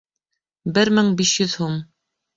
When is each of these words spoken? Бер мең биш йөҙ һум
Бер 0.77 0.91
мең 0.99 1.11
биш 1.21 1.37
йөҙ 1.45 1.55
һум 1.65 1.77